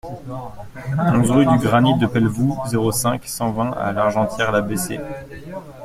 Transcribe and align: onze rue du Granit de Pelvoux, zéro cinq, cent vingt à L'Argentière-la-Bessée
onze 1.13 1.29
rue 1.29 1.45
du 1.45 1.59
Granit 1.59 1.95
de 1.99 2.07
Pelvoux, 2.07 2.57
zéro 2.65 2.91
cinq, 2.91 3.27
cent 3.27 3.51
vingt 3.51 3.69
à 3.73 3.91
L'Argentière-la-Bessée 3.91 4.99